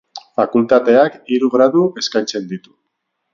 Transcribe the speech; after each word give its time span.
Fakultateak 0.39 1.19
hiru 1.35 1.49
gradu 1.57 1.85
eskaintzen 2.05 2.49
ditu. 2.55 2.75